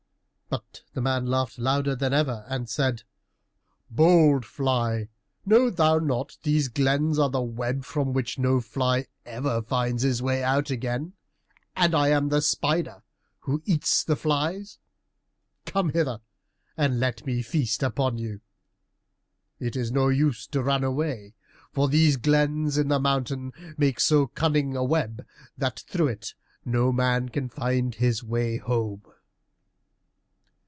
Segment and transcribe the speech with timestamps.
[0.51, 3.03] But the strange man laughed louder than ever and said,
[3.89, 5.07] "Bold fly,
[5.45, 10.21] know thou not these glens are the web from which no fly ever finds his
[10.21, 11.13] way out again,
[11.73, 13.01] and I am the spider
[13.39, 14.77] who eats the flies?
[15.65, 16.19] Come hither
[16.75, 18.41] and let me feast upon you.
[19.57, 21.33] It is of no use to run away,
[21.71, 25.25] for these glens in the mountain make so cunning a web,
[25.57, 26.33] that through it
[26.65, 29.03] no man can find his way home."